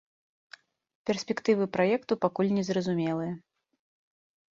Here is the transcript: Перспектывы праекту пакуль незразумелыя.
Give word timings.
Перспектывы 1.09 1.67
праекту 1.77 2.13
пакуль 2.23 2.49
незразумелыя. 2.57 3.33